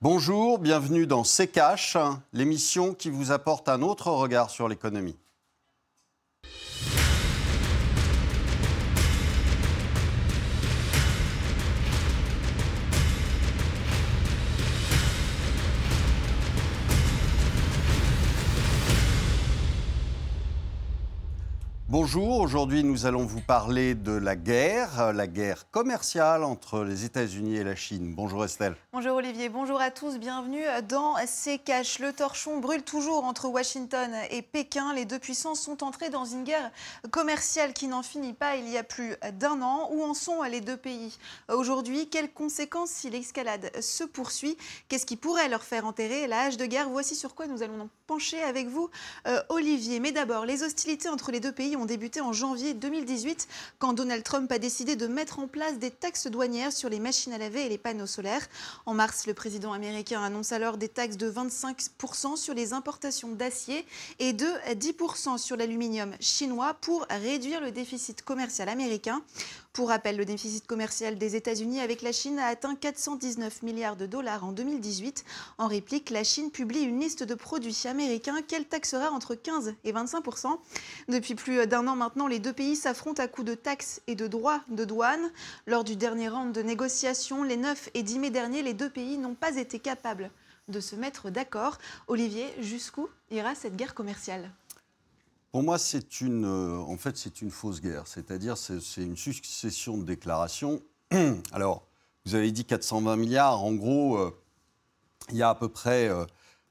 [0.00, 1.46] Bonjour, bienvenue dans C'est
[2.32, 5.16] l'émission qui vous apporte un autre regard sur l'économie.
[21.96, 27.54] Bonjour, aujourd'hui nous allons vous parler de la guerre, la guerre commerciale entre les États-Unis
[27.54, 28.16] et la Chine.
[28.16, 28.74] Bonjour Estelle.
[28.92, 32.00] Bonjour Olivier, bonjour à tous, bienvenue dans C'est Cash.
[32.00, 34.92] Le torchon brûle toujours entre Washington et Pékin.
[34.92, 36.72] Les deux puissances sont entrées dans une guerre
[37.12, 39.88] commerciale qui n'en finit pas il y a plus d'un an.
[39.92, 42.08] Où en sont les deux pays aujourd'hui?
[42.08, 44.56] Quelles conséquences si l'escalade se poursuit?
[44.88, 46.26] Qu'est-ce qui pourrait leur faire enterrer?
[46.26, 48.90] La hache de guerre Voici sur quoi nous allons nous pencher avec vous,
[49.28, 50.00] euh, Olivier.
[50.00, 53.48] Mais d'abord, les hostilités entre les deux pays ont débuté en janvier 2018
[53.78, 57.32] quand Donald Trump a décidé de mettre en place des taxes douanières sur les machines
[57.32, 58.46] à laver et les panneaux solaires.
[58.86, 63.86] En mars, le président américain annonce alors des taxes de 25% sur les importations d'acier
[64.18, 69.22] et de 10% sur l'aluminium chinois pour réduire le déficit commercial américain.
[69.74, 74.06] Pour rappel, le déficit commercial des États-Unis avec la Chine a atteint 419 milliards de
[74.06, 75.24] dollars en 2018.
[75.58, 79.92] En réplique, la Chine publie une liste de produits américains qu'elle taxera entre 15 et
[79.92, 80.60] 25%
[81.08, 84.28] Depuis plus d'un an maintenant, les deux pays s'affrontent à coups de taxes et de
[84.28, 85.32] droits de douane.
[85.66, 89.18] Lors du dernier round de négociations, les 9 et 10 mai derniers, les deux pays
[89.18, 90.30] n'ont pas été capables
[90.68, 91.78] de se mettre d'accord.
[92.06, 94.52] Olivier, jusqu'où ira cette guerre commerciale?
[95.54, 98.08] Pour moi, c'est une, euh, en fait, c'est une fausse guerre.
[98.08, 100.82] C'est-à-dire, c'est une succession de déclarations.
[101.52, 101.86] Alors,
[102.26, 103.62] vous avez dit 420 milliards.
[103.62, 104.36] En gros, euh,
[105.30, 106.10] il y a à peu près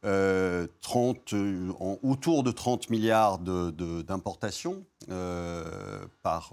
[0.01, 1.71] 30, euh,
[2.03, 6.51] autour de 30 milliards d'importations par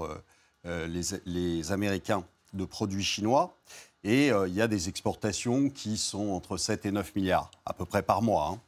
[0.64, 3.56] les, Américains de produits chinois.
[4.04, 7.84] Et il y a des exportations qui sont entre 7 et 9 milliards, à peu
[7.84, 8.52] près par mois.
[8.52, 8.60] Hein.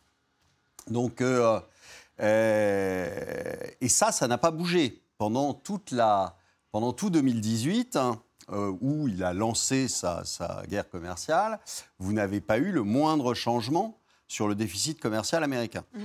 [0.88, 1.60] Donc, euh,
[2.18, 6.36] et ça, ça n'a pas bougé pendant, toute la,
[6.70, 7.96] pendant tout 2018.
[7.96, 10.24] Hein, euh, où il a lancé sa,
[10.68, 11.60] guerre commerciale,
[12.00, 15.84] vous n'avez pas eu le moindre changement sur le déficit commercial américain.
[15.94, 16.02] Mmh.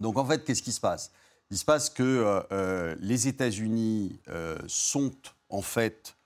[0.00, 1.12] Donc en fait, qu'est-ce qui se passe?
[1.50, 4.18] Il se passe que euh, les États-Unis
[4.66, 5.12] sont
[5.48, 6.16] en fait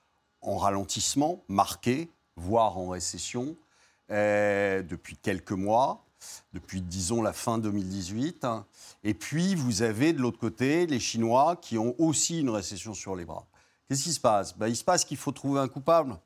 [0.41, 3.55] en ralentissement marqué, voire en récession,
[4.09, 6.03] depuis quelques mois
[6.53, 8.45] depuis, disons, la fin 2018.
[9.03, 13.15] Et puis, vous avez de l'autre côté les Chinois qui ont aussi une récession sur
[13.15, 13.45] les bras.
[13.87, 14.57] Qu'est-ce qui se passe?
[14.57, 16.19] Ben, Il se passe qu'il faut trouver un coupable.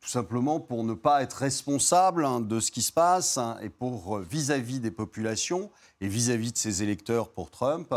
[0.00, 3.68] Tout simplement pour ne pas être responsable hein, de ce qui se passe hein, et
[3.68, 7.92] pour euh, vis-à-vis des populations et vis-à-vis de ses électeurs pour Trump.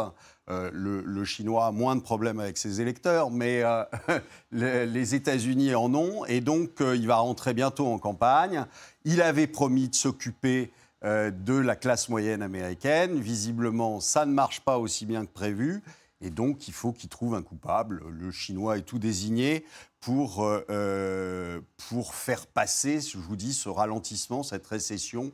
[0.49, 3.83] Euh, le, Chinois a moins de problèmes avec ses électeurs, mais euh,
[4.51, 6.25] les, États-Unis en ont.
[6.25, 8.65] Et donc, il va rentrer bientôt en campagne.
[9.05, 13.19] Il avait promis de s'occuper euh, de la classe moyenne américaine.
[13.19, 15.81] Visiblement, ça ne marche pas aussi bien que prévu.
[16.21, 18.03] Et donc, il faut qu'il trouve un coupable.
[18.07, 19.65] Le Chinois est tout désigné
[19.99, 21.59] pour, euh, euh,
[21.89, 25.31] pour faire passer, je vous dis, ce ralentissement, cette récession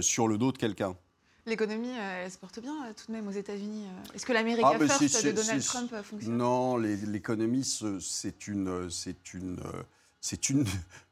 [0.00, 0.96] sur le dos de quelqu'un.
[1.44, 3.84] L'économie, elle se porte bien tout de même aux États-Unis.
[4.14, 6.36] Est-ce que l'Amérique ah, first de Donald Trump fonctionne?
[6.36, 7.64] Non, l'économie,
[8.00, 9.58] c'est une, c'est une
[10.22, 10.64] c'est une,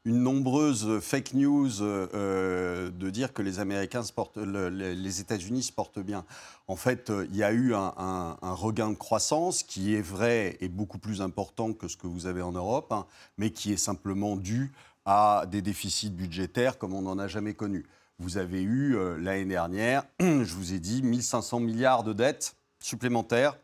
[0.05, 4.01] nombreuse fake news euh, de dire que les Américains
[4.37, 6.25] les États-Unis se portent bien.
[6.67, 10.69] En fait, euh, il y a eu un, regain de croissance qui est vrai et
[10.69, 13.05] beaucoup plus important que ce que vous avez en Europe, hein,
[13.37, 14.71] mais qui est simplement dû
[15.05, 17.85] à des déficits budgétaires comme on n'en a jamais connu.
[18.17, 23.57] Vous avez eu euh, l'année dernière, je vous ai dit, 1500 milliards de dettes supplémentaires,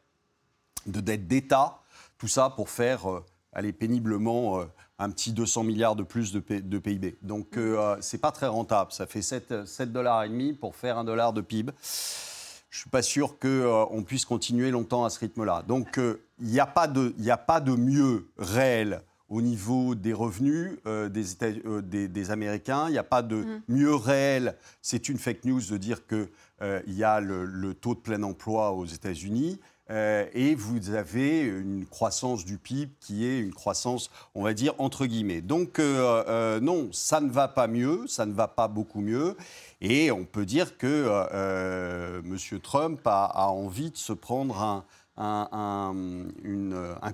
[0.87, 1.81] de dettes d'État,
[2.17, 3.05] tout ça pour faire
[3.53, 4.67] aller péniblement
[4.99, 7.17] un petit 200 milliards de plus de, PIB.
[7.21, 8.91] Donc, ce euh, euh, c'est pas très rentable.
[8.91, 11.71] Ça fait 7, 7 dollars et demi pour faire un dollar de PIB.
[12.69, 15.63] Je suis pas sûr qu'on euh, puisse continuer longtemps à ce rythme-là.
[15.67, 15.99] Donc,
[16.39, 22.07] il n'y a, pas de, a pas de mieux réel au niveau des revenus des,
[22.07, 22.87] des, Américains.
[22.87, 23.61] Il n'y a pas de mm.
[23.67, 24.55] mieux réel.
[24.81, 26.27] C'est une fake news de dire qu'il
[26.88, 29.59] y a le, le, taux de plein emploi aux États-Unis.
[29.89, 34.74] Euh, et vous avez une croissance du PIB qui est une croissance, on va dire,
[34.80, 35.42] entre guillemets.
[35.42, 39.38] Donc euh, euh, non, ça ne va pas mieux, ça ne va pas beaucoup mieux.
[39.80, 41.07] Et on peut dire que
[42.25, 42.60] M.
[42.62, 44.84] Trump a, envie de se prendre
[45.18, 45.94] un,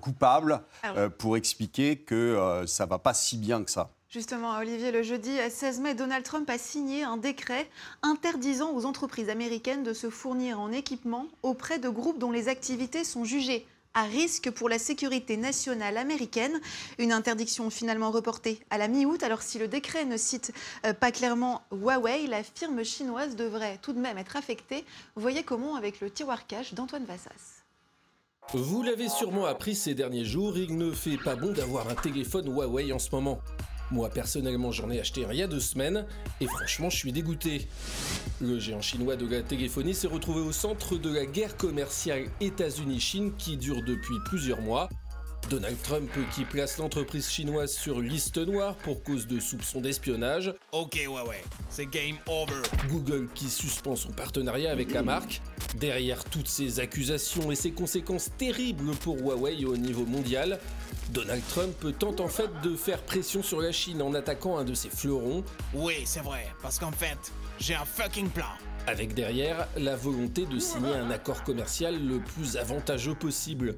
[0.02, 3.90] coupable ah pour expliquer que ça ne va pas si bien que ça.
[4.14, 7.68] Justement, Olivier, le jeudi 16 mai, Donald Trump a signé un décret
[8.04, 13.04] interdisant aux entreprises américaines de se fournir en équipement auprès de groupes dont les activités
[13.06, 13.66] sont jugées
[13.96, 16.62] à risque pour la sécurité nationale américaine.
[17.00, 19.24] Une interdiction finalement reportée à la mi-août.
[19.24, 20.54] Alors si le décret ne cite
[20.86, 24.86] euh, pas clairement Huawei, la firme chinoise devrait tout de même être affectée.
[25.16, 27.64] Voyez comment avec le tiroir cash d'Antoine Vassas.
[28.54, 32.54] Vous l'avez sûrement appris ces derniers jours, il ne fait pas bon d'avoir un téléphone
[32.54, 33.40] Huawei en ce moment.
[33.94, 36.08] Moi personnellement j'en ai acheté un il y a deux semaines
[36.42, 37.68] et franchement je suis dégoûté.
[38.42, 43.34] Le géant chinois de la téléphonie s'est retrouvé au centre de la guerre commerciale États-Unis-Chine
[43.38, 44.90] qui dure depuis plusieurs mois
[45.50, 50.54] Donald Trump qui place l'entreprise chinoise sur liste noire pour cause de soupçons d'espionnage.
[50.72, 52.62] Ok Huawei, c'est game over.
[52.90, 55.42] Google qui suspend son partenariat avec la marque.
[55.76, 60.60] Derrière toutes ces accusations et ces conséquences terribles pour Huawei au niveau mondial,
[61.10, 64.74] Donald Trump tente en fait de faire pression sur la Chine en attaquant un de
[64.74, 65.44] ses fleurons.
[65.74, 67.18] Oui, c'est vrai, parce qu'en fait,
[67.60, 68.46] j'ai un fucking plan.
[68.88, 73.76] Avec derrière la volonté de signer un accord commercial le plus avantageux possible.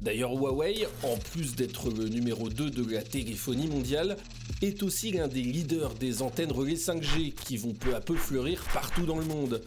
[0.00, 4.16] D'ailleurs, Huawei, en plus d'être le numéro 2 de la téléphonie mondiale,
[4.62, 8.64] est aussi l'un des leaders des antennes relais 5G qui vont peu à peu fleurir
[8.72, 9.62] partout dans le monde.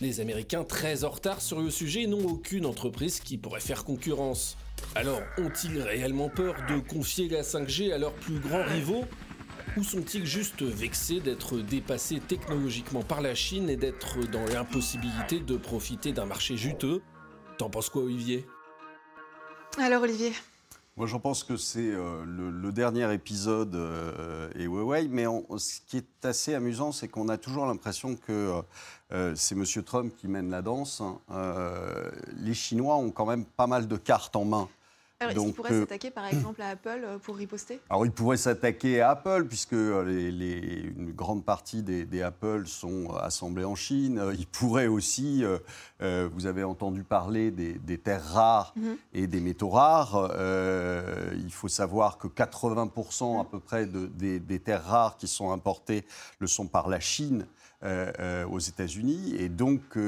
[0.00, 4.56] Les Américains, très en retard sur le sujet, n'ont aucune entreprise qui pourrait faire concurrence.
[4.94, 9.04] Alors, ont-ils réellement peur de confier la 5G à leurs plus grands rivaux?
[9.76, 15.56] Ou sont-ils juste vexés d'être dépassés technologiquement par la Chine et d'être dans l'impossibilité de
[15.56, 17.00] profiter d'un marché juteux?
[17.58, 18.44] T'en penses quoi, Olivier?
[19.78, 20.32] Alors Olivier
[20.98, 25.24] moi, j'en pense que c'est euh, le, dernier épisode euh, et Huawei, mais
[25.56, 28.60] ce qui est assez amusant, c'est qu'on a toujours l'impression que
[29.12, 29.64] euh, c'est M.
[29.84, 31.00] Trump qui mène la danse.
[31.00, 31.18] Hein.
[32.36, 34.68] les Chinois ont quand même pas mal de cartes en main
[35.30, 37.80] alors, il pourrait euh, s'attaquer par exemple à Apple euh, pour riposter?
[37.90, 43.14] Alors, il pourrait s'attaquer à Apple, puisque euh, les, une grande partie des, Apple sont
[43.16, 44.22] assemblés en Chine.
[44.38, 45.44] Il pourrait aussi,
[46.00, 48.96] vous avez entendu parler des, terres rares mhm.
[49.12, 50.30] et des métaux rares.
[51.34, 56.04] il faut savoir que 80% à peu près des, des, terres rares qui sont importées
[56.38, 57.46] le sont par la Chine.
[57.82, 59.34] aux États-Unis.
[59.38, 59.98] Et donc,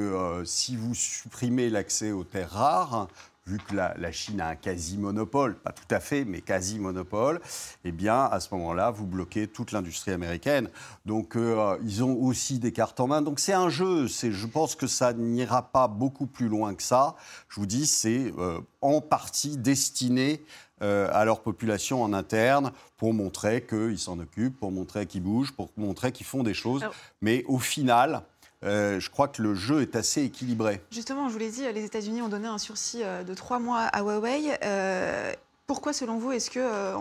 [0.44, 3.08] si vous supprimez l'accès aux terres rares,
[3.46, 7.41] vu que la, Chine a un quasi-monopole, pas tout à fait, mais quasi-monopole,
[7.85, 10.70] eh bien, à ce moment-là, vous bloquez toute l'industrie américaine.
[11.05, 13.23] Donc, euh, ils ont aussi des cartes en main.
[13.23, 14.06] Donc, c'est un jeu.
[14.06, 17.17] Je pense que ça n'ira pas beaucoup plus loin que ça.
[17.49, 20.43] Je vous dis, c'est euh, en partie destiné
[20.82, 25.52] euh, à leur population en interne pour montrer qu'ils s'en occupent, pour montrer qu'ils bougent,
[25.52, 26.85] pour montrer qu'ils font des choses.
[27.20, 28.23] Mais au final,
[28.64, 30.81] euh, je crois que le jeu est assez équilibré.
[30.90, 33.81] Justement, je vous l'ai dit, les États-Unis ont donné un sursis euh, de trois mois
[33.81, 34.58] à Huawei.
[34.64, 35.32] Euh,
[35.66, 36.94] pourquoi, selon vous, est-ce que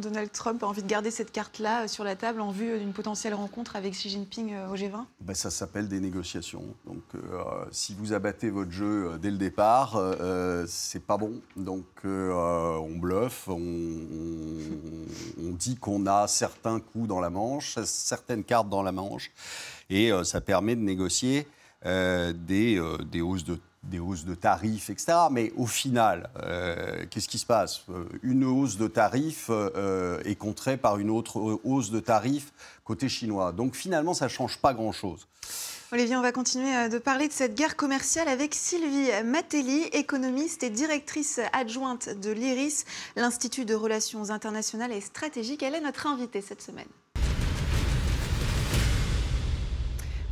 [0.00, 3.34] Donald Trump a envie de garder cette carte-là sur la table en vue d'une potentielle
[3.34, 6.64] rencontre avec Xi Jinping au G20 ben, Ça s'appelle des négociations.
[6.86, 7.02] Donc,
[7.70, 10.00] si vous abattez votre jeu dès le départ,
[10.66, 11.40] c'est pas bon.
[11.56, 13.60] Donc, on bluffe, on,
[15.40, 19.32] on dit qu'on a certains coups dans la manche, certaines cartes dans la manche
[19.90, 21.46] et euh, ça permet de négocier
[21.84, 25.12] euh, des, euh, des, hausses de des hausses de tarifs, etc.
[25.30, 26.30] Mais au final,
[27.10, 27.84] qu'est-ce qui se passe?
[28.22, 29.50] Une hausse de tarifs
[30.24, 32.52] est contrée par une autre hausse de tarifs
[32.84, 33.52] côté chinois.
[33.52, 35.26] Donc finalement, ça ne change pas grand-chose.
[35.92, 40.70] Olivier, on va continuer de parler de cette guerre commerciale avec Sylvie Matelli, économiste et
[40.70, 42.86] directrice adjointe de l'IRIS,
[43.16, 45.62] l'Institut de relations internationales et stratégiques.
[45.62, 46.88] Elle est notre invitée cette semaine.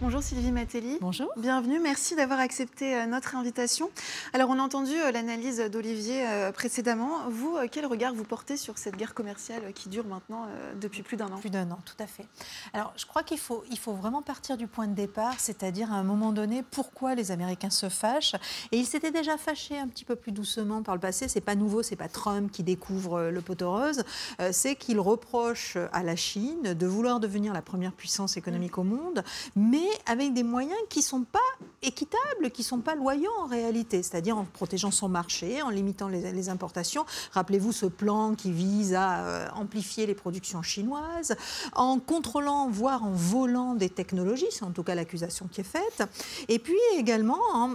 [0.03, 0.97] Bonjour Sylvie Matelli.
[1.03, 1.29] Bonjour.
[1.37, 3.91] Bienvenue, merci d'avoir accepté euh, notre invitation.
[4.33, 7.29] Alors on a entendu euh, l'analyse d'Olivier euh, précédemment.
[7.29, 10.47] Vous, quel regard vous portez sur cette guerre commerciale qui dure maintenant
[10.81, 11.37] depuis plus d'un an?
[11.37, 12.25] Plus d'un an, tout à fait.
[12.73, 15.97] Alors je crois qu'il faut, il faut vraiment partir du point de départ, c'est-à-dire à
[15.97, 18.37] un moment donné pourquoi les Américains se fâchent.
[18.73, 21.29] Et ils s'étaient déjà fâchés un petit peu plus doucement par le passé.
[21.29, 24.03] C'est pas nouveau, c'est pas Trump qui découvre le pot rose.
[24.51, 29.23] C'est qu'il reproche à la Chine de vouloir devenir la première puissance économique au monde,
[29.55, 31.39] mais avec des moyens qui ne sont pas
[31.83, 36.09] équitables, qui ne sont pas loyaux en réalité, c'est-à-dire en protégeant son marché, en limitant
[36.09, 37.05] les, importations.
[37.33, 41.37] Rappelez-vous ce plan qui vise à euh, amplifier les productions chinoises,
[41.75, 46.03] en contrôlant, voire en volant des technologies, c'est en tout cas l'accusation qui est faite,
[46.49, 47.75] et puis également en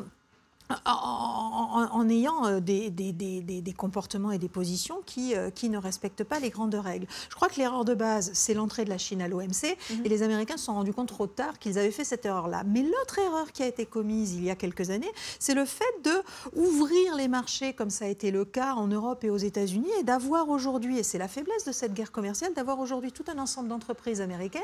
[0.86, 6.39] en, ayant euh, des, des, comportements et des positions qui, euh, qui, ne respectent pas
[6.39, 7.07] les grandes règles.
[7.29, 10.05] Je crois que l'erreur de base, c'est l'entrée de la Chine à l'OMC, mhm.
[10.05, 12.63] et les Américains se sont rendus compte trop tard qu'ils avaient fait cette erreur-là.
[12.65, 15.84] Mais l'autre erreur qui a été commise il y a quelques années, c'est le fait
[16.03, 16.12] de
[16.55, 20.03] ouvrir les marchés, comme ça a été le cas en Europe et aux États-Unis, et
[20.03, 23.69] d'avoir aujourd'hui, et c'est la faiblesse de cette guerre commerciale, d'avoir aujourd'hui tout un ensemble
[23.69, 24.62] d'entreprises américaines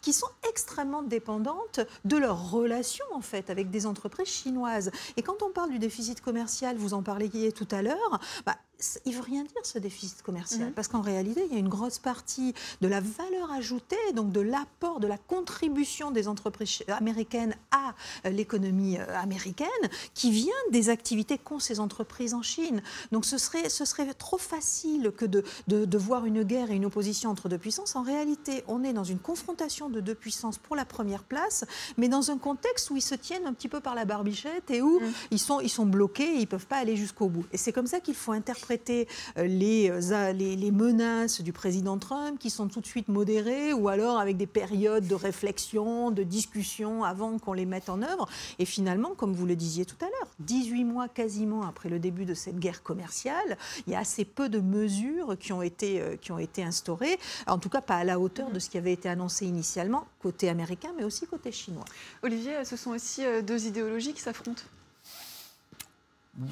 [0.00, 4.90] qui sont extrêmement dépendantes de leurs relations, en fait, avec des entreprises chinoises.
[5.16, 8.56] Et quand on parle du déficit commercial, vous en parliez tout à l'heure, bah,
[9.04, 10.72] il ne veut rien dire ce déficit commercial, Mhm.
[10.72, 14.40] parce qu'en réalité, il y a une grosse partie de la valeur ajoutée, donc de
[14.40, 17.94] l'apport, de la contribution des entreprises américaines à
[18.26, 19.68] euh, l'économie euh, américaine,
[20.14, 22.82] qui vient des activités qu'ont ces entreprises en Chine.
[23.12, 26.76] Donc ce serait, ce serait trop facile que de, de, de voir une guerre et
[26.76, 27.96] une opposition entre deux puissances.
[27.96, 31.64] En réalité, on est dans une confrontation de deux puissances pour la première place,
[31.96, 34.82] mais dans un contexte où ils se tiennent un petit peu par la barbichette et
[34.82, 35.12] où Mhm.
[35.30, 37.44] ils, sont, ils sont bloqués et ils ne peuvent pas aller jusqu'au bout.
[37.52, 39.04] Et c'est comme ça qu'il faut interpréter euh,
[39.36, 43.88] les, euh, les, les menaces du président Trump qui sont tout de suite modérées ou
[43.88, 48.28] alors avec des périodes de réflexion, de discussion avant qu'on les mette en œuvre.
[48.58, 52.24] Et finalement, comme vous le disiez tout à l'heure, 18 mois quasiment après le début
[52.24, 56.16] de cette guerre commerciale, il y a assez peu de mesures qui ont été, euh,
[56.16, 58.92] qui ont été instaurées, en tout cas pas à la hauteur de ce qui avait
[58.92, 61.84] été annoncé initialement côté américain, mais aussi côté chinois.
[62.22, 64.62] Olivier, ce sont aussi euh, deux idéologies qui s'affrontent.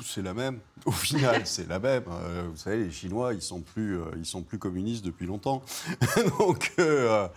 [0.04, 0.58] C'est la même.
[0.84, 2.04] Au final, c'est la même.
[2.08, 5.62] Euh, vous savez, les Chinois, ils sont plus, euh, ils sont plus communistes depuis longtemps.
[6.38, 7.28] Donc, euh,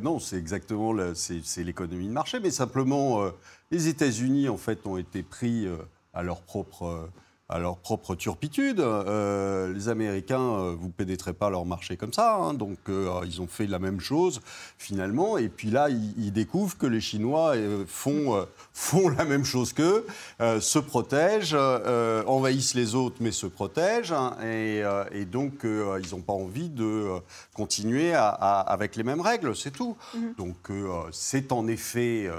[0.00, 2.40] non, c'est exactement, c'est l'économie de marché.
[2.40, 3.24] Mais simplement,
[3.70, 5.66] les États-Unis, en fait, ont été pris
[6.12, 7.08] à leur propre,
[7.52, 8.80] à leur propre turpitude.
[8.80, 12.36] Euh, les Américains, euh, vous pénétrez pas leur marché comme ça.
[12.36, 12.54] hein.
[12.54, 14.40] donc, euh, ils ont fait la même chose
[14.78, 15.36] finalement.
[15.38, 19.72] Et puis là, ils, ils découvrent que les Chinois euh, font, font la même chose
[19.72, 20.06] qu'eux,
[20.60, 21.56] se protègent,
[22.26, 24.12] envahissent les autres, mais se protègent.
[24.12, 24.36] hein.
[24.44, 24.82] et,
[25.12, 27.06] et donc, ils n'ont pas envie de
[27.54, 29.96] continuer à- à- avec les mêmes règles, c'est tout.
[30.14, 30.34] Mhm.
[30.38, 30.56] Donc,
[31.10, 32.30] c'est en effet,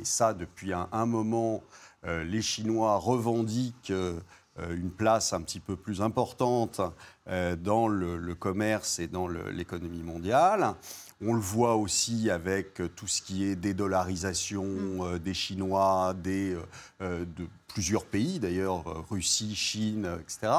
[0.00, 1.62] et ça depuis un, un moment,
[2.04, 4.18] les Chinois revendiquent euh,
[4.58, 6.80] euh, une place un petit peu plus importante
[7.28, 10.74] euh, dans le, le commerce et dans l'économie mondiale.
[11.22, 14.64] On le voit aussi avec euh, tout ce qui est dédollarisation
[15.04, 16.62] euh, des Chinois, des, euh,
[17.02, 20.52] euh, de plusieurs pays d'ailleurs, euh, Russie, Chine, euh, etc.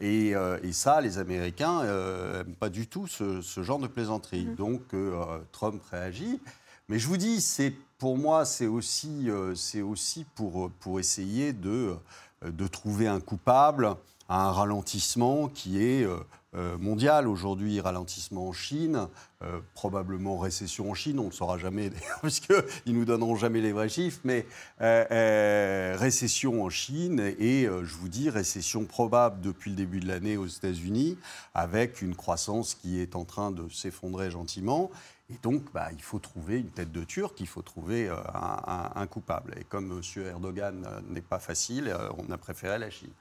[0.00, 4.44] Et, euh, et ça, les Américains n'aiment pas du tout ce, ce genre de plaisanterie.
[4.44, 6.40] Donc euh, Trump réagit.
[6.88, 11.96] Mais je vous dis, c'est pour moi, c'est aussi, euh, aussi pour, pour essayer de,
[12.44, 13.96] euh, de trouver un coupable
[14.28, 16.16] à un ralentissement qui est euh,
[16.56, 19.08] euh, mondial aujourd'hui, ralentissement en Chine,
[19.42, 21.90] euh, probablement récession en Chine, on ne le saura jamais
[22.22, 24.46] puisqu'ils nous donneront jamais les vrais chiffres, mais
[24.80, 29.98] euh, euh, récession en Chine et, euh, je vous dis, récession probable depuis le début
[29.98, 31.18] de l'année aux États-Unis,
[31.54, 34.92] avec une croissance qui est en train de s'effondrer gentiment.
[35.30, 39.06] Et donc, bah, il faut trouver une tête de Turc, il faut trouver euh, un,
[39.06, 39.54] coupable.
[39.58, 40.22] Et comme M.
[40.26, 43.12] Erdogan euh, n'est pas facile, euh, on a préféré la Chine.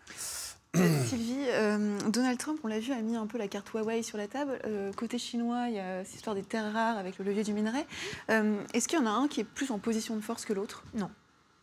[0.76, 4.04] Euh, Sylvie, euh, Donald Trump, on l'a vu, a mis un peu la carte Huawei
[4.04, 4.60] sur la table.
[4.66, 7.54] Euh, côté chinois, il y a cette histoire des terres rares avec le levier du
[7.54, 7.86] minerai.
[8.30, 10.54] Euh, Est-ce qu'il y en a un qui est plus en position de force que
[10.54, 10.84] l'autre?
[10.96, 11.10] Non.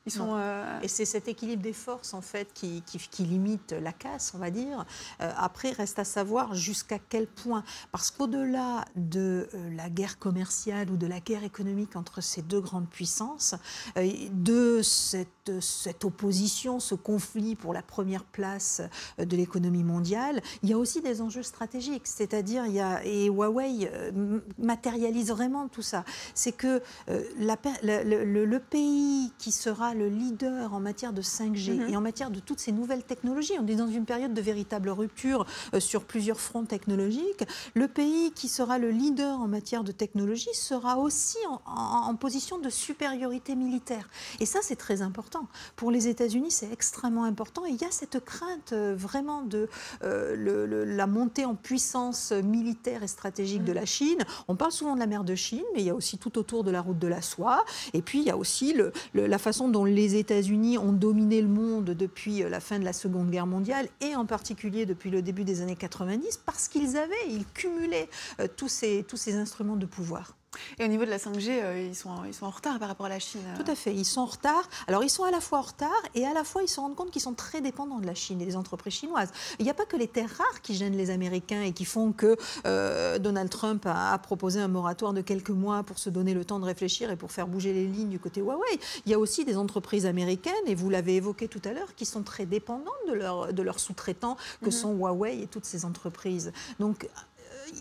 [0.06, 0.26] Ils sont.
[0.26, 0.36] Non.
[0.36, 4.32] euh, Et c'est cet équilibre des forces, en fait, qui, qui- qui limite la casse,
[4.34, 4.84] on va dire.
[5.20, 7.64] Euh, après, reste à savoir jusqu'à quel point.
[7.92, 12.60] Parce qu'au-delà de euh, la guerre commerciale ou de la guerre économique entre ces deux
[12.60, 13.54] grandes puissances,
[13.98, 15.28] euh, de cette,
[15.60, 18.82] cette opposition, ce conflit pour la première place
[19.18, 22.06] euh, de l'économie mondiale, il y a aussi des enjeux stratégiques.
[22.06, 26.04] C'est-à-dire, il y a, et Huawei euh, matérialise vraiment tout ça.
[26.34, 31.88] C'est que euh, la le, pays qui sera le leader en matière de 5G Mhm.
[31.88, 34.90] et en matière de toutes ces nouvelles technologies, on est dans une période de véritable
[34.90, 39.92] rupture euh, sur plusieurs fronts technologiques, le pays qui sera le leader en matière de
[39.92, 44.08] technologie sera aussi en, en- en position de supériorité militaire.
[44.40, 45.39] Et ça, c'est très important.
[45.76, 47.64] Pour les États-Unis, c'est extrêmement important.
[47.66, 49.68] Et il y a cette crainte euh, vraiment de
[50.02, 54.18] euh, le- le- la montée en puissance militaire et stratégique de la Chine.
[54.48, 56.64] On parle souvent de la mer de Chine, mais il y a aussi tout autour
[56.64, 57.64] de la route de la soie.
[57.94, 61.48] Et puis, il y a aussi le- la façon dont les États-Unis ont dominé le
[61.48, 65.22] monde depuis euh, la fin de la Seconde Guerre mondiale et en particulier depuis le
[65.22, 68.08] début des années 90, parce qu'ils avaient, ils cumulaient
[68.40, 70.34] euh, tous, ces, tous ces instruments de pouvoir.
[70.78, 73.06] Et au niveau de la 5G, euh, ils, sont, ils sont en retard par rapport
[73.06, 73.40] à la Chine.
[73.46, 73.62] euh.
[73.62, 74.68] Tout à fait, ils sont en retard.
[74.88, 76.96] Alors ils sont à la fois en retard et à la fois ils se rendent
[76.96, 79.30] compte qu'ils sont très dépendants de la Chine et des entreprises chinoises.
[79.58, 82.12] Il n'y a pas que les terres rares qui gênent les Américains et qui font
[82.12, 86.34] que euh, Donald Trump a, a proposé un moratoire de quelques mois pour se donner
[86.34, 88.78] le temps de réfléchir et pour faire bouger les lignes du côté Huawei.
[89.06, 92.04] Il y a aussi des entreprises américaines, et vous l'avez évoqué tout à l'heure, qui
[92.06, 94.70] sont très dépendantes de leurs de leurs sous-traitants que Mhm.
[94.72, 96.52] sont Huawei et toutes ces entreprises.
[96.78, 97.08] Donc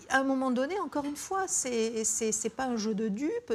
[0.08, 3.54] à un moment donné, encore une fois, c'est pas un jeu de dupes,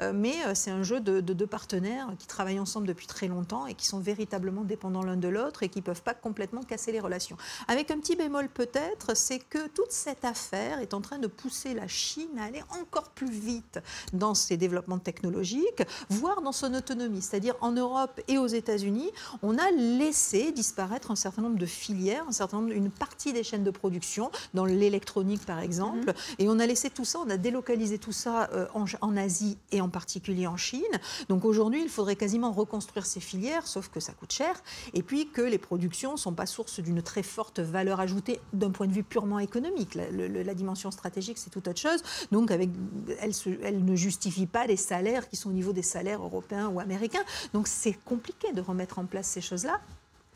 [0.00, 3.66] euh, mais euh, c'est un jeu de, deux partenaires qui travaillent ensemble depuis très longtemps
[3.66, 7.00] et qui sont véritablement dépendants l'un de l'autre et qui peuvent pas complètement casser les
[7.00, 7.36] relations.
[7.68, 11.74] Avec un petit bémol peut-être, c'est que toute cette affaire est en train de pousser
[11.74, 13.80] la Chine à aller encore plus vite
[14.12, 17.22] dans ses développements technologiques, voire dans son autonomie.
[17.22, 19.10] C'est-à-dire en Europe et aux États-Unis,
[19.42, 22.24] on a laissé disparaître un certain nombre de filières,
[22.70, 26.14] une partie des chaînes de production dans l'électronique par exemple, mhm.
[26.38, 29.80] et on a laissé tout ça, on a délocalisé tout ça euh, en, Asie et
[29.80, 30.82] en particulier en Chine.
[31.28, 34.62] Donc aujourd'hui, il faudrait quasiment reconstruire ces filières, sauf que ça coûte cher,
[34.94, 38.70] et puis que les productions ne sont pas source d'une très forte valeur ajoutée d'un
[38.70, 39.94] point de vue purement économique.
[39.94, 42.02] La, dimension stratégique, c'est tout autre chose.
[42.32, 42.70] Donc avec,
[43.20, 46.80] elle, elle ne justifie pas les salaires qui sont au niveau des salaires européens ou
[46.80, 47.22] américains.
[47.52, 49.80] Donc c'est compliqué de remettre en place ces choses-là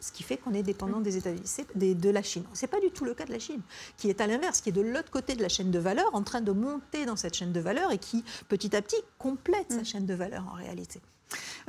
[0.02, 2.42] ce qui fait qu'on est dépendant des États-Unis, de la Chine.
[2.52, 3.60] Ce n'est pas du tout le cas de la Chine,
[3.96, 6.22] qui est à l'inverse, qui est de l'autre côté de la chaîne de valeur, en
[6.22, 9.82] train de monter dans cette chaîne de valeur et qui, petit à petit, complète sa
[9.82, 9.84] mm.
[9.84, 11.00] chaîne de valeur en réalité.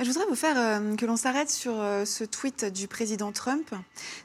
[0.00, 3.70] Je voudrais vous faire euh, que l'on s'arrête sur euh, ce tweet du président Trump.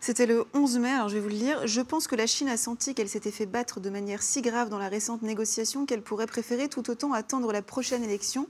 [0.02, 1.68] C'était le 11 mai, alors je vais vous le lire.
[1.68, 4.70] Je pense que la Chine a senti qu'elle s'était fait battre de manière si grave
[4.70, 8.48] dans la récente négociation qu'elle pourrait préférer tout autant attendre la prochaine élection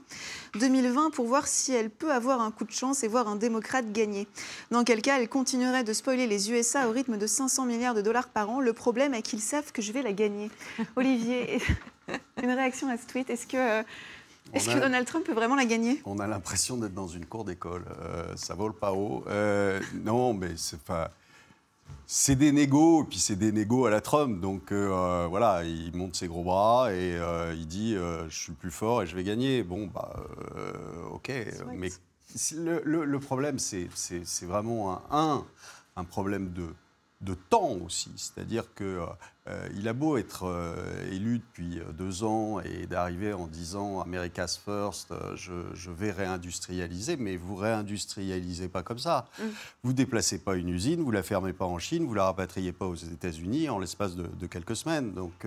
[0.54, 3.92] 2020 pour voir si elle peut avoir un coup de chance et voir un démocrate
[3.92, 4.26] gagner.
[4.70, 8.02] Dans quel cas, elle continuerait de spoiler les USA au rythme de 500 milliards de
[8.02, 8.60] dollars par an.
[8.60, 10.50] Le problème est qu'ils savent que je vais la gagner.
[10.96, 11.60] Olivier,
[12.42, 13.28] une réaction à ce tweet?
[13.28, 13.82] Est-ce que euh,
[14.52, 16.00] est-ce que Donald Trump peut vraiment la gagner?
[16.04, 17.84] On a l'impression d'être dans une cour d'école.
[18.00, 19.24] Euh, ça vole pas haut.
[19.28, 21.10] Euh, non, mais c'est pas.
[22.06, 24.40] C'est des négos, et puis c'est des négos à la Trump.
[24.40, 27.18] Donc euh, voilà, il monte ses gros bras et
[27.54, 29.62] il dit Je suis le plus fort et je vais gagner.
[29.62, 30.12] Bon, bah,
[31.12, 31.32] ok.
[31.74, 31.90] Mais
[32.56, 33.88] le, problème, c'est
[34.42, 35.44] vraiment un,
[35.96, 36.66] un problème de
[37.20, 38.10] de temps aussi.
[38.16, 38.98] C'est-à-dire qu'il
[39.46, 44.00] euh, il a beau être euh, élu depuis euh, deux ans et d'arriver en disant
[44.00, 49.26] America's First, je, vais réindustrialiser, mais vous réindustrialisez pas comme ça.
[49.38, 49.42] Mm.
[49.82, 52.86] Vous déplacez pas une usine, vous la fermez pas en Chine, vous la rapatriez pas
[52.86, 55.12] aux États-Unis en l'espace de, quelques semaines.
[55.12, 55.46] Donc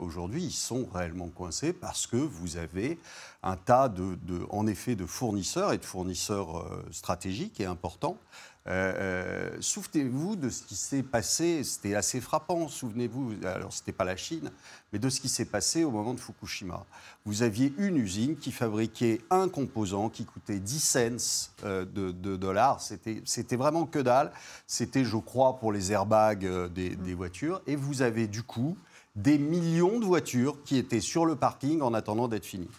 [0.00, 2.98] aujourd'hui, ils sont réellement coincés parce que vous avez
[3.42, 8.18] un tas de, de en effet, de fournisseurs et de fournisseurs stratégiques et importants
[8.68, 13.92] euh, euh, souvenez-vous de ce qui s'est passé, c'était assez frappant, souvenez-vous, alors ce n'était
[13.92, 14.50] pas la Chine,
[14.92, 16.84] mais de ce qui s'est passé au moment de Fukushima.
[17.24, 22.80] Vous aviez une usine qui fabriquait un composant qui coûtait 10 cents euh, de, dollars,
[22.80, 24.32] c'était vraiment que dalle,
[24.66, 28.76] c'était je crois pour les airbags des, des voitures, et vous avez du coup
[29.22, 32.70] des millions de voitures qui étaient sur le parking en attendant d'être finies.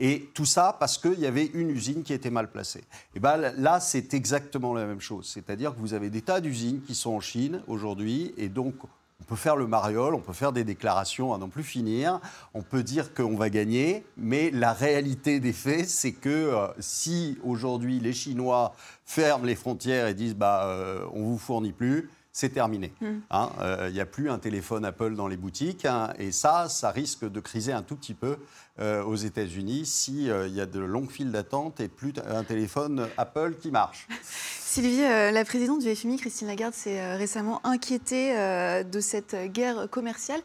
[0.00, 2.82] Et tout ça parce qu'il y avait une usine qui était mal placée.
[3.14, 5.30] Et ben là, c'est exactement la même chose.
[5.32, 8.74] C'est-à-dire que vous avez des tas d'usines qui sont en Chine aujourd'hui, et donc
[9.20, 12.20] on peut faire le mariole, on peut faire des déclarations à n'en plus finir,
[12.54, 17.38] on peut dire qu'on va gagner, mais la réalité des faits, c'est que euh, si
[17.44, 22.48] aujourd'hui les Chinois ferment les frontières et disent bah, euh, on vous fournit plus, c'est
[22.48, 22.92] terminé.
[23.00, 23.20] Hmm.
[23.30, 26.68] Hein, euh, il n'y a plus un téléphone Apple dans les boutiques, hein, et ça,
[26.68, 28.36] ça risque de criser un tout petit peu
[28.80, 33.08] euh, aux États-Unis s'il euh, y a de longues files d'attente et plus un téléphone
[33.16, 34.08] Apple qui marche.
[34.74, 40.40] Sylvie, euh, la présidente du FMI, Christine Lagarde, s'est récemment inquiétée de cette guerre commerciale.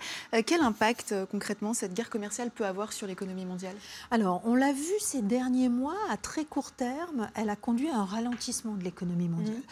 [0.46, 3.74] Quel impact concrètement cette guerre commerciale peut avoir sur l'économie mondiale?
[4.12, 7.96] Alors, on l'a vu ces derniers mois, à très court terme, elle a conduit à
[7.96, 9.64] un ralentissement de l'économie mondiale.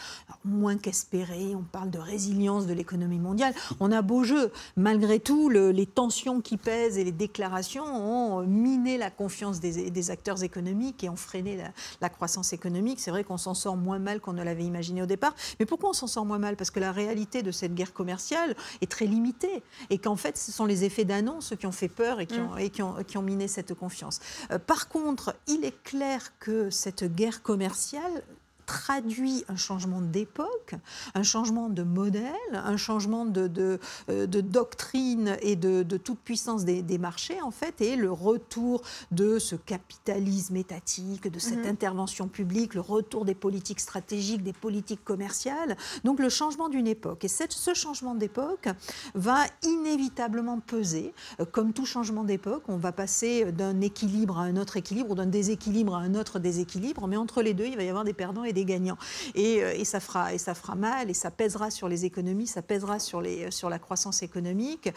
[0.43, 0.49] Mmh.
[0.49, 3.53] moins qu'espéré, on parle de résilience de l'économie mondiale.
[3.79, 4.51] On a beau jeu.
[4.75, 10.41] Malgré tout, les tensions qui pèsent et les déclarations ont miné la confiance des, acteurs
[10.41, 11.59] économiques et ont freiné
[12.01, 12.99] la, croissance économique.
[12.99, 15.35] C'est vrai qu'on s'en sort moins mal qu'on ne l'avait imaginé au départ.
[15.59, 16.55] Mais pourquoi on s'en sort moins mal?
[16.55, 20.51] Parce que la réalité de cette guerre commerciale est très limitée et qu'en fait, ce
[20.51, 23.03] sont les effets d'annonce qui ont fait peur et qui ont, mm.
[23.05, 24.19] qui ont, miné cette confiance.
[24.51, 28.23] Euh, par contre, il est clair que cette guerre commerciale
[28.67, 30.75] traduit un changement d'époque,
[31.15, 36.97] un changement de modèle, un changement de, de, euh, doctrine et de, toute puissance des,
[36.97, 41.71] marchés, en fait, et le retour de ce capitalisme étatique, de cette mhm.
[41.71, 45.77] intervention publique, le retour des politiques stratégiques, des politiques commerciales.
[46.03, 47.23] Donc le changement d'une époque.
[47.23, 48.67] Et cette, ce changement d'époque
[49.15, 51.13] va inévitablement peser.
[51.39, 55.15] Euh, comme tout changement d'époque, on va passer d'un équilibre à un autre équilibre, ou
[55.15, 58.13] d'un déséquilibre à un autre déséquilibre, mais entre les deux, il va y avoir des
[58.13, 58.97] perdants et des gagnants.
[59.37, 63.69] Euh, et, ça fera, mal, et ça pèsera sur les économies, ça pèsera sur, sur
[63.69, 64.89] la croissance économique.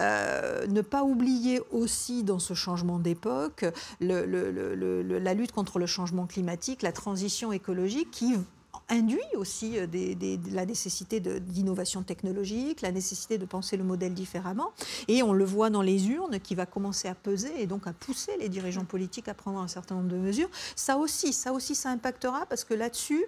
[0.00, 3.64] Euh, ne pas oublier aussi dans ce changement d'époque
[4.00, 8.34] la lutte contre le changement climatique, la transition écologique qui
[8.88, 13.84] induit aussi euh, des- des- de la nécessité d'innovation technologique, la nécessité de penser le
[13.84, 14.70] modèle différemment.
[15.08, 17.92] Et on le voit dans les urnes qui va commencer à peser et donc à
[17.92, 20.48] pousser les dirigeants politiques à prendre un certain nombre de mesures.
[20.76, 23.24] Ça aussi, ça aussi, ça impactera parce que là-dessus,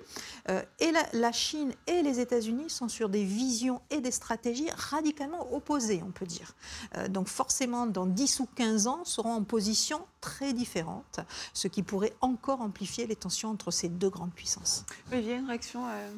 [0.49, 4.69] euh, et la, la Chine et les États-Unis sont sur des visions et des stratégies
[4.77, 6.55] radicalement opposées, on peut dire.
[6.97, 11.21] Euh, donc forcément, dans 10 ou 15 ans, seront en position très différente,
[11.55, 14.85] ce qui pourrait encore amplifier les tensions entre ces deux grandes puissances.
[15.13, 16.11] Olivier, une réaction euh,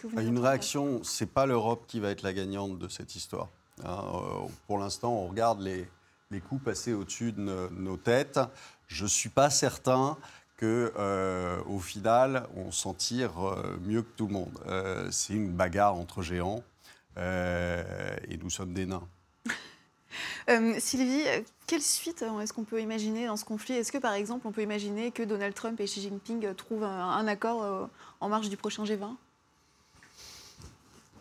[0.00, 3.48] que vous Une réaction, c'est pas l'Europe qui va être la gagnante de cette histoire.
[3.84, 5.88] Hein, euh, pour l'instant, on regarde les,
[6.30, 8.40] les coups passer au-dessus de no- nos têtes.
[8.88, 10.16] Je suis pas certain
[10.56, 14.58] que, euh, au final, on s'en tire euh, mieux que tout le monde.
[14.66, 16.62] Euh, c'est une bagarre entre géants
[17.16, 19.06] euh, et nous sommes des nains.
[20.50, 23.74] Euh, Sylvie, euh, quelle suite euh, est-ce qu'on peut imaginer dans ce conflit?
[23.74, 27.10] Est-ce que, par exemple, on peut imaginer que Donald Trump et Xi Jinping trouvent un,
[27.10, 27.86] un accord euh,
[28.20, 29.16] en marge du prochain G20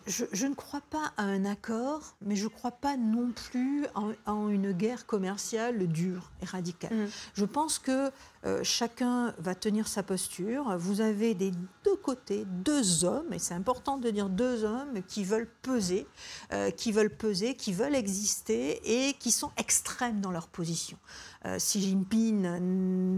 [0.07, 3.85] Je, je ne crois pas à un accord, mais je ne crois pas non plus
[3.95, 6.93] en, en une guerre commerciale dure et radicale.
[6.93, 7.09] Mhm.
[7.35, 8.11] Je pense que
[8.45, 10.77] euh, chacun va tenir sa posture.
[10.77, 11.51] Vous avez des
[11.83, 16.07] deux côtés deux hommes, et c'est important de dire deux hommes qui veulent peser,
[16.53, 20.97] euh, qui veulent peser, qui veulent exister et qui sont extrêmes dans leur position.
[21.45, 22.41] Euh, Xi Jinping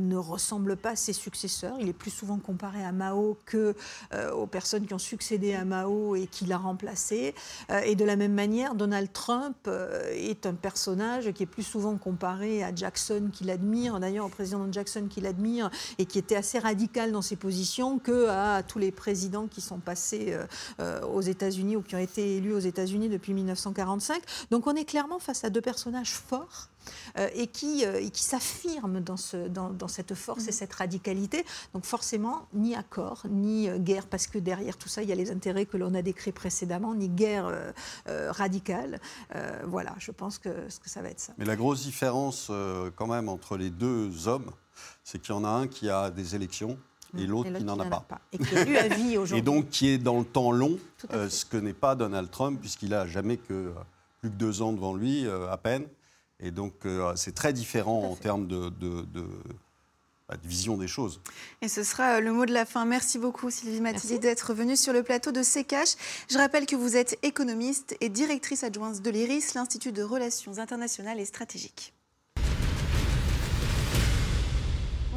[0.08, 1.76] ne ressemble pas à ses successeurs.
[1.82, 3.76] Il est plus souvent comparé à Mao que
[4.14, 7.36] euh, aux personnes qui ont succédé à Mao et qui l'a remplacé.
[7.86, 9.70] Et de la même manière, Donald Trump
[10.12, 14.72] est un personnage qui est plus souvent comparé à Jackson, qu'il admire, d'ailleurs au président
[14.72, 18.92] Jackson qu'il admire, et qui était assez radical dans ses positions, que à tous les
[18.92, 20.46] présidents qui sont passés euh,
[20.80, 24.22] euh, aux États-Unis ou qui ont été élus aux États-Unis depuis 1945.
[24.52, 26.73] Donc on est clairement face à deux personnages forts euh,
[27.36, 31.46] et qui, euh, et qui s'affirment dans, ce, dans, dans cette force et cette radicalité.
[31.74, 35.16] Donc forcément, ni accord, ni euh, guerre, parce que derrière tout ça, il y a
[35.16, 37.72] les intérêts que l'on a décrits précédemment, ni guerre euh,
[38.08, 39.00] euh, radicale.
[39.36, 41.34] Euh, voilà, je pense que, que ça va être ça.
[41.38, 44.52] Mais la grosse différence, euh, quand même, entre les deux hommes,
[45.04, 46.78] c'est qu'il y en a un qui a des élections
[47.18, 48.06] et l'autre qui n'en a pas.
[48.32, 49.38] Et qui est élu à vie aujourd'hui.
[49.40, 50.78] Et donc qui est dans le temps long,
[51.12, 53.72] euh, ce que n'est pas Donald Trump, puisqu'il a jamais que euh,
[54.20, 55.86] plus que deux ans devant lui, euh, à peine.
[56.44, 59.26] Et donc euh, c'est très différent en termes de, de- de-
[60.28, 61.22] bah, de vision des choses.
[61.62, 62.86] Et ce sera euh, le mot de la fin.
[62.86, 64.20] Merci beaucoup Sylvie Matilly Merci.
[64.20, 65.96] d'être venue sur le plateau de CKH.
[66.30, 71.20] Je rappelle que vous êtes économiste et directrice adjointe de l'IRIS, l'Institut de Relations internationales
[71.20, 71.94] et stratégiques.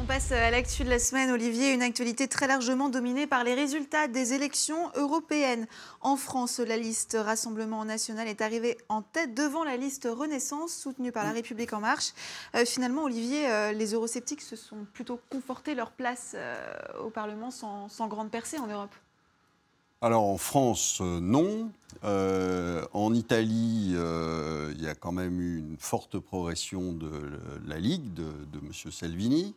[0.07, 4.07] Passe à l'actu de la semaine, Olivier, une actualité très largement dominée par les résultats
[4.07, 5.67] des élections européennes.
[5.99, 11.11] En France, la liste Rassemblement national est arrivée en tête devant la liste Renaissance, soutenue
[11.11, 12.13] par La République en marche.
[12.55, 16.55] Euh, finalement, Olivier, euh, les eurosceptiques se sont plutôt conforté leur place euh,
[17.03, 18.95] au Parlement sans, sans grande percée en Europe.
[19.99, 21.71] Alors en France, euh, non.
[22.03, 27.09] Euh, en Italie, euh, il y a quand même eu une forte progression de
[27.65, 28.91] la Ligue, de, de M.
[28.91, 29.55] Salvini.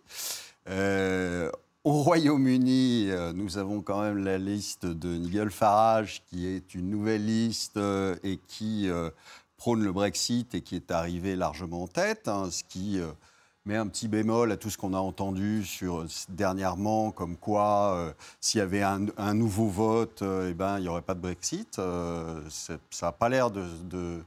[1.84, 7.24] Au Royaume-Uni, nous avons quand même la liste de Nigel Farage, qui est une nouvelle
[7.24, 7.78] liste
[8.22, 8.88] et qui
[9.56, 12.98] prône le Brexit et qui est arrivé largement en tête, hein, ce qui
[13.66, 17.94] euh, met un petit bémol à tout ce qu'on a entendu sur, dernièrement, comme quoi
[17.94, 21.20] euh, s'il y avait un, nouveau vote, euh, eh ben, il n'y aurait pas de
[21.20, 21.78] Brexit.
[21.78, 24.22] Euh, ça n'a pas l'air de,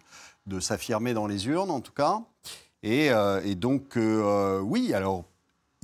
[0.60, 2.22] s'affirmer dans les urnes, en tout cas.
[2.84, 5.26] Et, euh, donc, euh, oui, alors,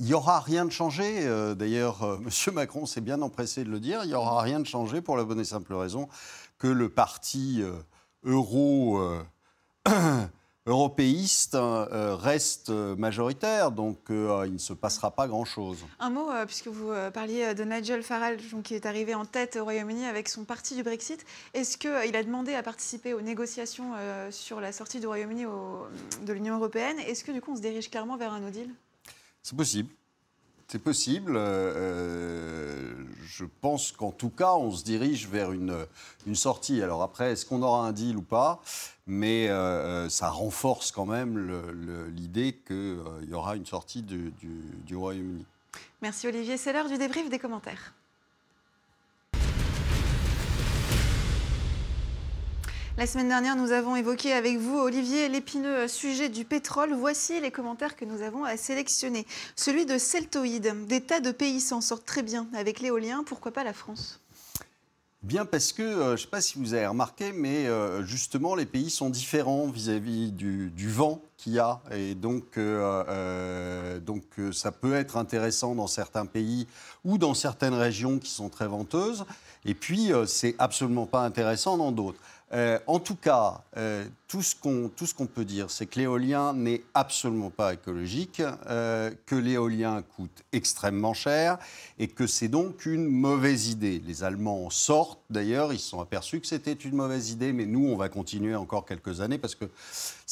[0.00, 1.26] il n'y aura rien de changé.
[1.26, 2.54] Euh, D'ailleurs, euh, M.
[2.54, 4.00] Macron s'est bien empressé de le dire.
[4.02, 6.08] Il n'y aura rien de changé pour la bonne et simple raison
[6.58, 7.72] que le parti euh,
[8.24, 9.00] euro.
[10.66, 15.78] européiste euh, reste majoritaire, donc euh, il ne se passera pas grand-chose.
[15.98, 19.24] Un mot, euh, puisque vous euh, parliez de Nigel Farage, donc, qui est arrivé en
[19.24, 21.24] tête au Royaume-Uni avec son parti du Brexit.
[21.54, 23.92] Est-ce qu'il a demandé à participer aux négociations
[24.30, 25.86] sur la sortie du Royaume-Uni au-
[26.24, 26.98] de l'Union européenne?
[27.00, 28.70] Est-ce que du coup on se dirige clairement vers un no deal?
[29.42, 29.90] C'est possible.
[30.70, 31.32] C'est possible.
[31.36, 35.74] euh, je pense qu'en tout cas, on se dirige vers une,
[36.28, 36.80] une sortie.
[36.80, 38.62] Alors après, est-ce qu'on aura un deal ou pas?
[39.08, 41.50] Mais euh, ça renforce quand même
[42.14, 45.44] l'idée qu'il y aura une sortie du, du- du Royaume-Uni.
[46.02, 47.92] Merci Olivier, c'est l'heure du débrief des commentaires.
[53.00, 56.92] La semaine dernière, nous avons évoqué avec vous, Olivier, l'épineux sujet du pétrole.
[56.92, 59.26] Voici les commentaires que nous avons à sélectionner.
[59.56, 60.86] Celui de Celtoïde.
[60.86, 63.24] Des tas de pays s'en sortent très bien avec l'éolien.
[63.24, 64.20] Pourquoi pas la France?
[65.22, 68.54] Bien parce que, euh, je ne sais pas si vous avez remarqué, mais euh, justement,
[68.54, 71.80] les pays sont différents vis-à-vis du, vent qu'il y a.
[71.92, 76.66] Et donc, euh, donc ça peut être intéressant dans certains pays
[77.04, 79.24] ou dans certaines régions qui sont très venteuses.
[79.64, 82.18] Et puis, c'est absolument pas intéressant dans d'autres.
[82.52, 87.50] Euh, en tout cas, euh, tout ce qu'on peut dire, c'est que l'éolien n'est absolument
[87.50, 91.58] pas écologique, euh, que l'éolien coûte extrêmement cher
[91.98, 94.02] et que c'est donc une mauvaise idée.
[94.04, 97.66] Les Allemands en sortent d'ailleurs, ils se sont aperçus que c'était une mauvaise idée, mais
[97.66, 99.66] nous, on va continuer encore quelques années parce que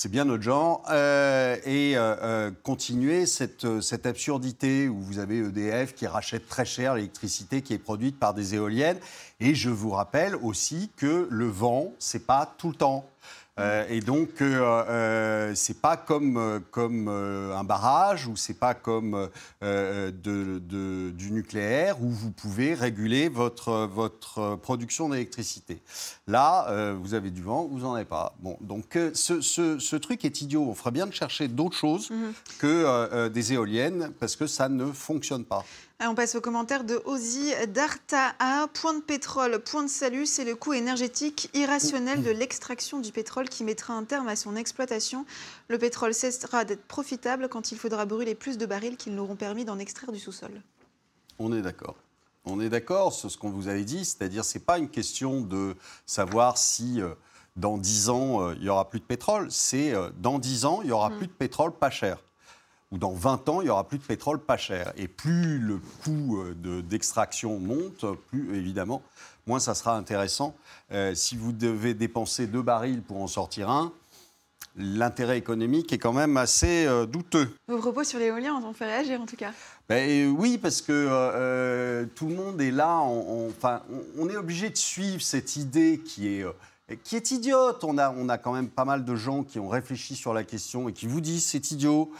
[0.00, 5.18] c'est bien notre genre, euh, et euh, euh, continuer cette, euh, cette absurdité où vous
[5.18, 8.98] avez EDF qui rachète très cher l'électricité qui est produite par des éoliennes.
[9.40, 13.06] Et je vous rappelle aussi que le vent, c'est pas tout le temps.
[13.58, 18.74] Euh, et donc, euh, euh, c'est pas comme, euh, comme un barrage ou c'est pas
[18.74, 19.28] comme
[19.62, 20.10] de-
[20.58, 25.80] de- du nucléaire où vous pouvez réguler votre, votre production d'électricité.
[26.26, 28.34] Là, vous avez du vent, vous n'en avez pas.
[28.40, 30.62] Bon, donc ce, ce- ce truc est idiot.
[30.68, 32.10] On ferait bien de chercher d'autres choses
[32.58, 35.64] que euh, euh, des éoliennes parce que ça ne fonctionne pas.
[36.00, 38.32] On passe aux commentaires de Ozzy Dartaa.
[38.72, 43.48] Point de pétrole, point de salut, c'est le coût énergétique irrationnel de l'extraction du pétrole
[43.48, 45.26] qui mettra un terme à son exploitation.
[45.66, 49.64] Le pétrole cessera d'être profitable quand il faudra brûler plus de barils qu'ils n'auront permis
[49.64, 50.62] d'en extraire du sous-sol.
[51.40, 51.96] On est d'accord.
[52.44, 55.74] On est d'accord sur ce qu'on vous avait dit, c'est-à-dire c'est pas une question de
[56.06, 57.14] savoir si euh,
[57.56, 60.80] dans 10 ans euh, il y aura plus de pétrole, c'est euh, dans 10 ans
[60.82, 62.22] il y aura plus de pétrole pas cher.
[62.90, 64.92] Ou dans 20 ans, il y aura plus de pétrole pas cher.
[64.96, 69.02] Et plus le coût euh, de- d'extraction monte, plus évidemment,
[69.46, 70.54] moins ça sera intéressant.
[70.92, 73.92] Euh, si vous devez dépenser deux barils pour en sortir un,
[74.76, 77.50] l'intérêt économique est quand même assez euh, douteux.
[77.66, 79.50] Vos propos sur l'éolien ont fait réagir en tout cas.
[79.88, 83.00] Ben, oui, parce que euh, tout le monde est là.
[83.00, 86.46] on- on- Enfin, on, on est obligé de suivre cette idée qui est,
[87.02, 87.82] qui est idiote.
[87.84, 90.44] On a, on a quand même pas mal de gens qui ont réfléchi sur la
[90.44, 92.10] question et qui vous disent c'est idiot.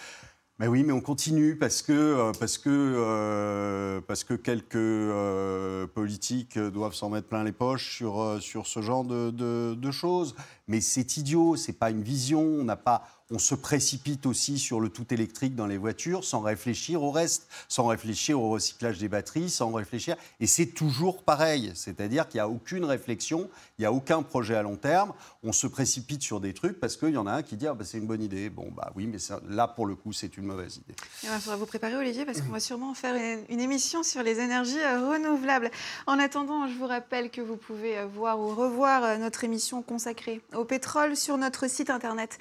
[0.61, 5.87] Mais oui, mais on continue parce que, euh, parce que, euh, parce que quelques euh,
[5.87, 10.35] politiques doivent s'en mettre plein les poches sur, sur ce genre de, de- de choses.
[10.67, 12.41] Mais c'est idiot, c'est pas une vision.
[12.43, 16.41] On n'a pas, on se précipite aussi sur le tout électrique dans les voitures sans
[16.41, 20.17] réfléchir au reste, sans réfléchir au recyclage des batteries, sans réfléchir.
[20.41, 24.55] Et c'est toujours pareil, c'est-à-dire qu'il n'y a aucune réflexion, il n'y a aucun projet
[24.55, 25.13] à long terme.
[25.43, 27.75] On se précipite sur des trucs parce qu'il y en a un qui dit ah,
[27.75, 28.51] bah, c'est une bonne idée.
[28.51, 30.95] Bon bah oui, mais là pour le coup c'est une mauvaise idée.
[31.23, 34.41] Il faudra vous préparer, Olivier, parce qu'on va sûrement faire une, une émission sur les
[34.41, 35.71] énergies euh, renouvelables.
[36.07, 39.83] En attendant, je vous rappelle que vous pouvez euh, voir ou revoir euh, notre émission
[39.83, 42.39] consacrée au pétrole sur notre site internet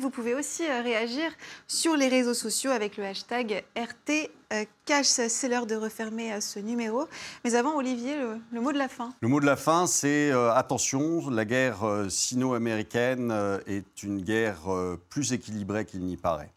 [0.00, 1.30] Vous pouvez aussi euh, réagir
[1.66, 4.30] sur les réseaux sociaux avec le hashtag RT.
[4.52, 7.06] euh, Cash, c'est l'heure de refermer euh, ce numéro.
[7.44, 8.16] Mais avant, Olivier,
[8.52, 9.12] le, mot de la fin.
[9.20, 13.30] Le mot de la fin, c'est euh, attention, la guerre sino-américaine
[13.66, 14.60] est une guerre
[15.10, 16.55] plus équilibrée qu'il n'y paraît.